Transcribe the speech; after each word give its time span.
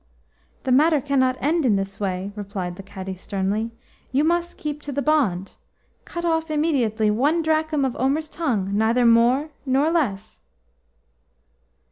HE 0.65 0.71
matter 0.71 0.99
cannot 0.99 1.37
end 1.39 1.63
in 1.63 1.75
this 1.75 1.99
way," 1.99 2.31
replied 2.35 2.75
the 2.75 2.81
Cadi 2.81 3.13
sternly. 3.13 3.69
"You 4.11 4.23
must 4.23 4.57
keep 4.57 4.81
to 4.81 4.91
the 4.91 4.99
bond. 5.03 5.57
Cut 6.05 6.25
off 6.25 6.49
immediately 6.49 7.11
one 7.11 7.43
drachm 7.43 7.85
of 7.85 7.95
Omer's 7.95 8.27
tongue, 8.27 8.75
neither 8.75 9.05
more 9.05 9.51
nor 9.63 9.91
less." 9.91 10.41